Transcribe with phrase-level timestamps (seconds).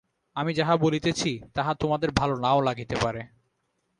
[0.35, 3.21] আমি যাহা বলিতেছি, তাহা তোমাদের ভাল নাও লাগিতে পারে।